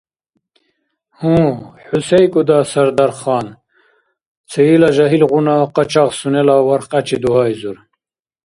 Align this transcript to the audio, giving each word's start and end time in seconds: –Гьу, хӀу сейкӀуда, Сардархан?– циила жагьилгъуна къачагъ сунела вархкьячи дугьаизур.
–Гьу, 1.17 1.41
хӀу 1.85 1.97
сейкӀуда, 2.07 2.59
Сардархан?– 2.71 3.47
циила 4.49 4.89
жагьилгъуна 4.95 5.55
къачагъ 5.75 6.13
сунела 6.17 6.55
вархкьячи 6.67 7.17
дугьаизур. 7.21 7.77